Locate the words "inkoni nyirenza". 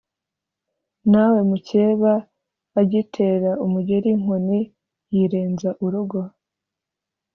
4.15-5.69